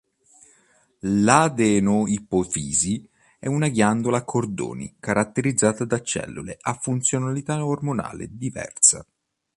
[1.01, 3.07] L'adenoipofisi
[3.37, 9.05] è una ghiandola a cordoni caratterizzata da cellule a funzionalità ormonale diversa.